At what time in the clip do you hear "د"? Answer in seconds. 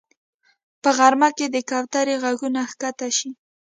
1.49-1.57